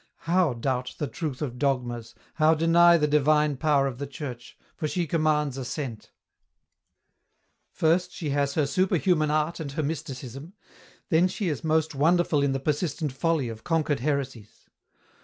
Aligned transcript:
How 0.21 0.53
doubt 0.53 0.95
the 0.97 1.05
truth 1.05 1.43
of 1.43 1.59
dogmas, 1.59 2.15
how 2.33 2.55
deny 2.55 2.97
the 2.97 3.05
divine 3.07 3.55
power 3.55 3.85
of 3.85 3.99
the 3.99 4.07
Church, 4.07 4.57
for 4.75 4.87
she 4.87 5.05
commands 5.05 5.59
assent? 5.59 6.09
First 7.71 8.11
she 8.11 8.31
has 8.31 8.55
her 8.55 8.65
superhuman 8.65 9.29
art 9.29 9.59
and 9.59 9.73
her 9.73 9.83
mysticism, 9.83 10.53
then 11.09 11.27
she 11.27 11.49
is 11.49 11.63
most 11.63 11.93
wonderful 11.93 12.41
in 12.41 12.51
the 12.51 12.59
persistent 12.59 13.11
folly 13.13 13.47
of 13.47 13.63
conquered 13.63 13.99
heresies. 13.99 14.71